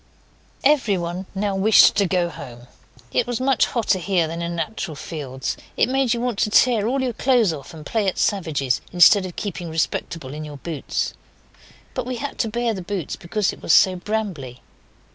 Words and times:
Everyone 0.63 1.27
now 1.35 1.55
wished 1.55 1.95
to 1.97 2.07
go 2.07 2.27
home. 2.29 2.65
It 3.11 3.27
was 3.27 3.39
much 3.39 3.67
hotter 3.67 3.99
there 3.99 4.27
than 4.27 4.41
in 4.41 4.55
natural 4.55 4.95
fields. 4.95 5.57
It 5.77 5.89
made 5.89 6.11
you 6.15 6.19
want 6.19 6.39
to 6.39 6.49
tear 6.49 6.87
all 6.87 7.03
your 7.03 7.13
clothes 7.13 7.53
off 7.53 7.71
and 7.71 7.85
play 7.85 8.07
at 8.07 8.17
savages, 8.17 8.81
instead 8.91 9.27
of 9.27 9.35
keeping 9.35 9.69
respectable 9.69 10.33
in 10.33 10.43
your 10.43 10.57
boots. 10.57 11.13
But 11.93 12.07
we 12.07 12.15
had 12.15 12.39
to 12.39 12.47
bear 12.49 12.73
the 12.73 12.81
boots 12.81 13.15
because 13.15 13.53
it 13.53 13.61
was 13.61 13.73
so 13.73 13.95
brambly. 13.95 14.61